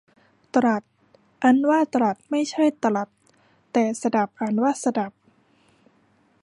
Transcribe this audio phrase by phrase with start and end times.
[0.55, 0.83] ตรัส
[1.43, 3.09] อ่านว่า ตรัด ไม่ใช่ตะหรัด
[3.73, 5.11] แต่สดับ อ่านว่า สะดับ